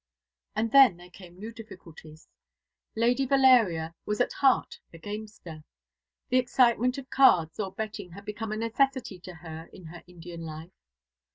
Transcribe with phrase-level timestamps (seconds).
[0.55, 2.27] And then there came new difficulties.
[2.95, 5.63] Lady Valeria was at heart a gamester.
[6.29, 10.41] The excitement of cards or betting had become a necessity to her in her Indian
[10.41, 10.73] life.